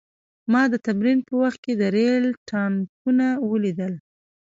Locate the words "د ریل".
1.75-2.25